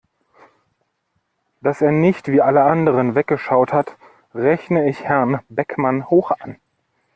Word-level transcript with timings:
Dass 1.61 1.79
er 1.79 1.91
nicht 1.91 2.27
wie 2.27 2.41
alle 2.41 2.63
anderen 2.63 3.13
weggeschaut 3.13 3.71
hat, 3.71 3.97
rechne 4.33 4.89
ich 4.89 5.03
Herrn 5.03 5.41
Beckmann 5.47 6.09
hoch 6.09 6.31
an. 6.31 6.57